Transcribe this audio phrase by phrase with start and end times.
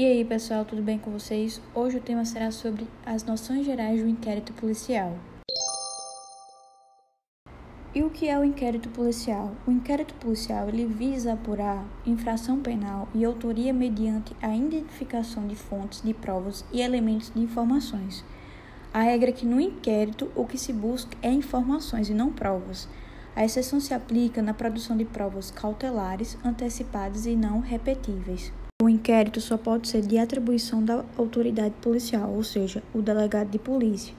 [0.00, 1.60] E aí, pessoal, tudo bem com vocês?
[1.74, 5.14] Hoje o tema será sobre as noções gerais do inquérito policial.
[7.94, 9.54] E o que é o inquérito policial?
[9.66, 16.00] O inquérito policial ele visa apurar infração penal e autoria mediante a identificação de fontes
[16.00, 18.24] de provas e elementos de informações.
[18.94, 22.88] A regra é que no inquérito o que se busca é informações e não provas.
[23.36, 28.50] A exceção se aplica na produção de provas cautelares, antecipadas e não repetíveis.
[28.82, 33.58] O inquérito só pode ser de atribuição da autoridade policial, ou seja, o delegado de
[33.58, 34.14] polícia.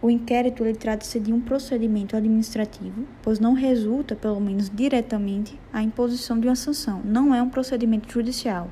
[0.00, 6.40] O inquérito trata-se de um procedimento administrativo, pois não resulta, pelo menos diretamente, a imposição
[6.40, 7.02] de uma sanção.
[7.04, 8.70] Não é um procedimento judicial.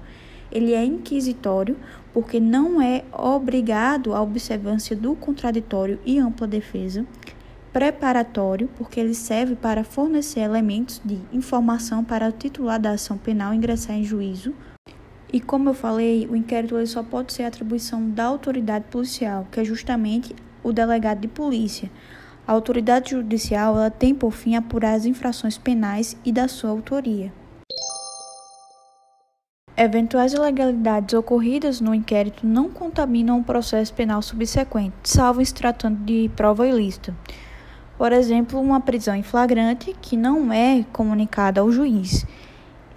[0.51, 1.77] Ele é inquisitório
[2.15, 7.07] porque não é obrigado à observância do contraditório e ampla defesa,
[7.73, 13.55] preparatório, porque ele serve para fornecer elementos de informação para o titular da ação penal
[13.55, 14.55] ingressar em juízo.
[15.33, 19.61] E como eu falei, o inquérito ele só pode ser atribuição da autoridade policial, que
[19.61, 21.91] é justamente o delegado de polícia.
[22.47, 27.33] A autoridade judicial ela tem por fim apurar as infrações penais e da sua autoria.
[29.75, 36.31] Eventuais ilegalidades ocorridas no inquérito não contaminam o processo penal subsequente, salvo se tratando de
[36.37, 37.17] prova ilícita.
[38.03, 42.27] Por exemplo, uma prisão em flagrante que não é comunicada ao juiz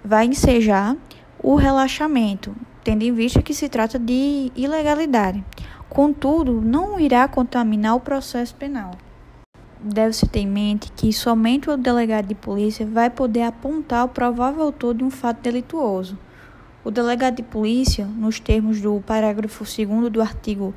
[0.04, 0.96] vai ensejar
[1.40, 5.44] o relaxamento, tendo em vista que se trata de ilegalidade.
[5.88, 8.96] Contudo, não irá contaminar o processo penal.
[9.80, 14.64] Deve-se ter em mente que somente o delegado de polícia vai poder apontar o provável
[14.64, 16.18] autor de um fato delituoso.
[16.82, 20.74] O delegado de polícia, nos termos do parágrafo 2 do artigo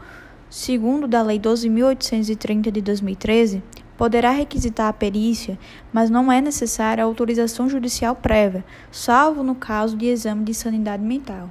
[0.51, 3.63] 2 da Lei 12.830 de 2013,
[3.99, 5.59] poderá requisitar a perícia,
[5.91, 11.49] mas não é necessária autorização judicial prévia, salvo no caso de exame de sanidade mental.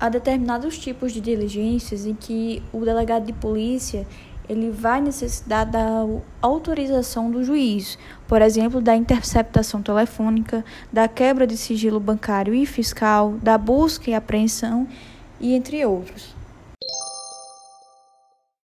[0.00, 4.04] Há determinados tipos de diligências em que o delegado de polícia
[4.48, 6.04] ele vai necessitar da
[6.42, 7.96] autorização do juiz,
[8.26, 14.14] por exemplo, da interceptação telefônica, da quebra de sigilo bancário e fiscal, da busca e
[14.14, 14.88] apreensão
[15.38, 16.39] e entre outros.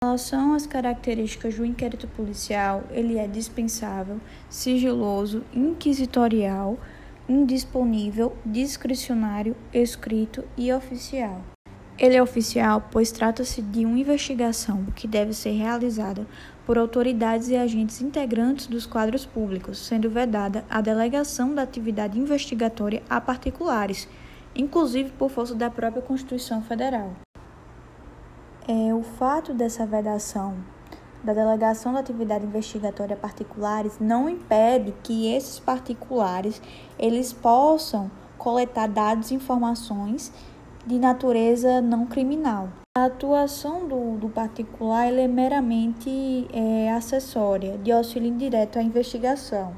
[0.04, 4.20] Em relação às características do inquérito policial, ele é dispensável,
[4.50, 6.78] sigiloso, inquisitorial,
[7.28, 11.42] indisponível, discricionário, escrito e oficial.
[11.98, 16.28] Ele é oficial pois trata-se de uma investigação que deve ser realizada
[16.66, 23.02] por autoridades e agentes integrantes dos quadros públicos, sendo vedada a delegação da atividade investigatória
[23.10, 24.06] a particulares,
[24.54, 27.14] inclusive por força da própria Constituição Federal.
[28.66, 30.56] É, o fato dessa vedação
[31.22, 36.62] da delegação da atividade investigatória a particulares não impede que esses particulares
[36.98, 40.32] eles possam coletar dados e informações
[40.88, 42.70] de natureza não criminal.
[42.98, 49.76] A atuação do, do particular é meramente é, acessória, de auxílio indireto à investigação,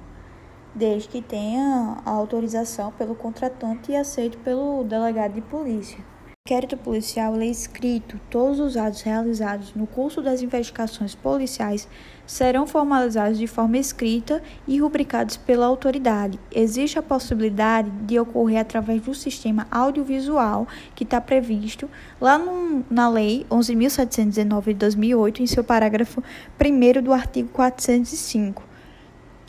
[0.75, 6.15] desde que tenha a autorização pelo contratante e aceito pelo delegado de polícia
[6.47, 8.19] inquérito policial é escrito.
[8.29, 11.88] Todos os atos realizados no curso das investigações policiais
[12.23, 16.39] serão formalizados de forma escrita e rubricados pela autoridade.
[16.51, 21.89] Existe a possibilidade de ocorrer através do sistema audiovisual que está previsto
[22.22, 26.23] lá no, na Lei 11.719 de 2008, em seu parágrafo
[26.63, 28.62] 1 do artigo 405.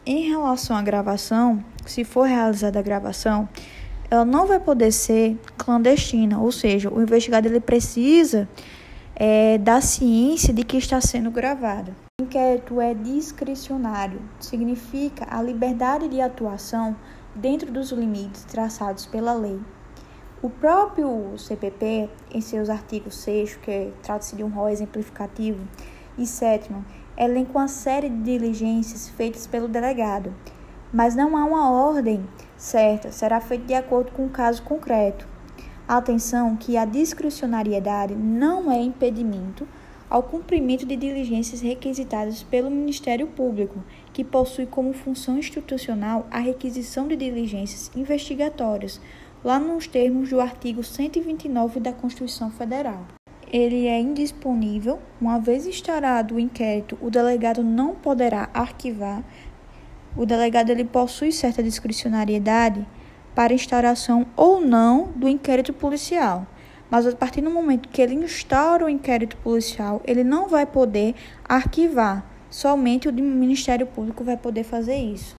[0.06, 3.46] Em relação à gravação, se for realizada a gravação,
[4.10, 8.48] ela não vai poder ser clandestina, ou seja, o investigado ele precisa
[9.14, 11.94] é, da ciência de que está sendo gravado.
[12.20, 16.96] O inquérito é discricionário, significa a liberdade de atuação
[17.34, 19.58] dentro dos limites traçados pela lei.
[20.42, 25.66] O próprio CPP, em seus artigos 6, que trata-se de um rol exemplificativo,
[26.18, 26.70] e 7,
[27.16, 30.34] elenca uma série de diligências feitas pelo delegado,
[30.92, 35.26] mas não há uma ordem certa, será feito de acordo com o caso concreto.
[35.86, 39.66] Atenção que a discricionariedade não é impedimento
[40.08, 43.82] ao cumprimento de diligências requisitadas pelo Ministério Público,
[44.12, 49.00] que possui como função institucional a requisição de diligências investigatórias,
[49.44, 53.06] lá nos termos do artigo 129 da Constituição Federal.
[53.52, 59.22] Ele é indisponível, uma vez instaurado o inquérito, o delegado não poderá arquivar
[60.16, 62.86] o delegado ele possui certa discricionariedade
[63.34, 66.46] para instauração ou não do inquérito policial.
[66.90, 71.14] Mas a partir do momento que ele instaura o inquérito policial, ele não vai poder
[71.44, 72.24] arquivar.
[72.48, 75.34] Somente o Ministério Público vai poder fazer isso.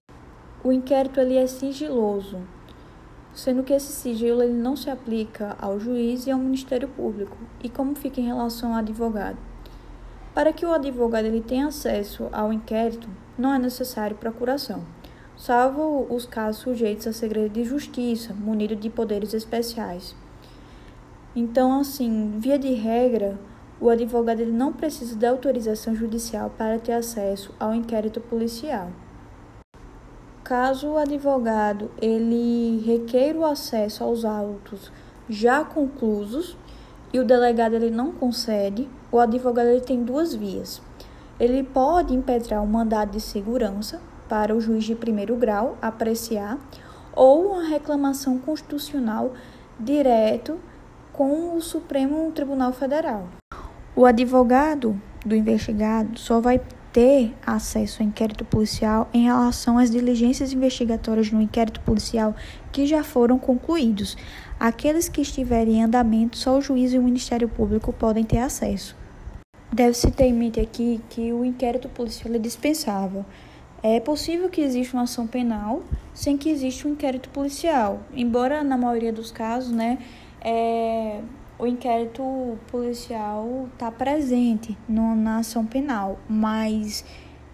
[0.62, 2.38] O inquérito ele é sigiloso.
[3.32, 7.36] sendo que esse sigilo ele não se aplica ao juiz e ao Ministério Público.
[7.62, 9.38] E como fica em relação ao advogado?
[10.38, 14.84] Para que o advogado ele tenha acesso ao inquérito, não é necessário procuração,
[15.36, 20.14] salvo os casos sujeitos a segredo de justiça, munido de poderes especiais.
[21.34, 23.36] Então, assim, via de regra,
[23.80, 28.92] o advogado ele não precisa da autorização judicial para ter acesso ao inquérito policial.
[30.44, 34.92] Caso o advogado ele requeira o acesso aos autos
[35.28, 36.56] já conclusos
[37.12, 40.82] e o delegado ele não concede, o advogado ele tem duas vias.
[41.40, 46.58] Ele pode impetrar um mandado de segurança para o juiz de primeiro grau apreciar
[47.14, 49.32] ou uma reclamação constitucional
[49.78, 50.58] direto
[51.12, 53.28] com o Supremo Tribunal Federal.
[53.96, 56.60] O advogado do investigado só vai
[56.92, 62.34] ter acesso ao inquérito policial em relação às diligências investigatórias no inquérito policial
[62.72, 64.16] que já foram concluídos.
[64.58, 68.97] Aqueles que estiverem em andamento, só o juiz e o Ministério Público podem ter acesso.
[69.72, 73.24] Deve-se ter em mente aqui que o inquérito policial é dispensável.
[73.82, 75.82] É possível que exista uma ação penal
[76.14, 79.98] sem que exista um inquérito policial, embora na maioria dos casos, né,
[80.40, 81.20] é,
[81.58, 87.04] o inquérito policial está presente no, na ação penal, mas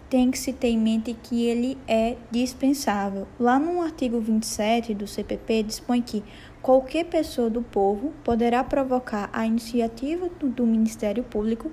[0.09, 3.27] tem que se ter em mente que ele é dispensável.
[3.39, 6.23] Lá no artigo 27 do CPP dispõe que
[6.61, 11.71] qualquer pessoa do povo poderá provocar a iniciativa do, do Ministério Público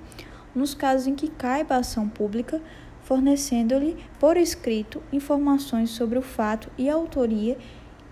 [0.55, 2.61] nos casos em que caiba a ação pública,
[3.01, 7.57] fornecendo-lhe por escrito informações sobre o fato e a autoria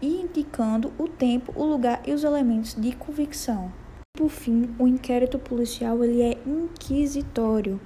[0.01, 3.71] e indicando o tempo, o lugar e os elementos de convicção.
[4.13, 7.79] Por fim, o inquérito policial ele é inquisitório.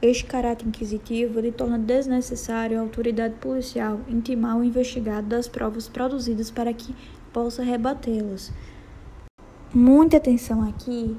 [0.00, 6.50] Este caráter inquisitivo ele torna desnecessário a autoridade policial intimar o investigado das provas produzidas
[6.50, 6.94] para que
[7.32, 8.52] possa rebatê-las.
[9.74, 11.16] Muita atenção aqui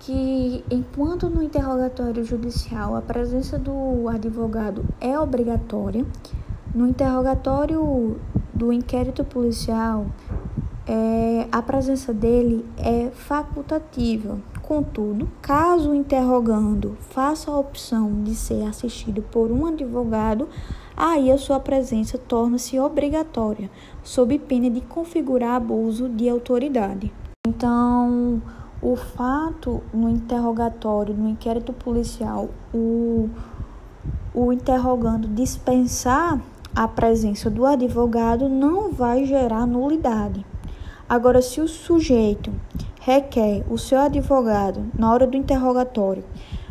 [0.00, 6.04] que enquanto no interrogatório judicial a presença do advogado é obrigatória,
[6.74, 8.16] no interrogatório
[8.54, 10.06] do inquérito policial
[10.86, 14.38] é, a presença dele é facultativa.
[14.62, 20.48] Contudo, caso o interrogando faça a opção de ser assistido por um advogado,
[20.96, 23.70] aí a sua presença torna-se obrigatória,
[24.02, 27.12] sob pena de configurar abuso de autoridade.
[27.46, 28.40] Então,
[28.82, 33.28] o fato no interrogatório, no inquérito policial, o,
[34.34, 36.40] o interrogando dispensar
[36.74, 40.44] a presença do advogado não vai gerar nulidade.
[41.08, 42.52] Agora, se o sujeito
[43.00, 46.24] requer o seu advogado na hora do interrogatório,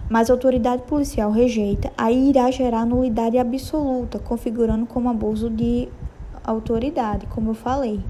[0.10, 5.88] mas a autoridade policial rejeita, aí irá gerar nulidade absoluta, configurando como abuso de
[6.44, 8.02] autoridade, como eu falei.